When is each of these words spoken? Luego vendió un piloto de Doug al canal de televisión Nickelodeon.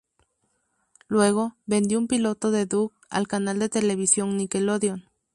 Luego 1.09 1.57
vendió 1.67 1.99
un 1.99 2.07
piloto 2.07 2.49
de 2.49 2.65
Doug 2.65 2.91
al 3.11 3.27
canal 3.27 3.59
de 3.59 3.69
televisión 3.69 4.35
Nickelodeon. 4.35 5.05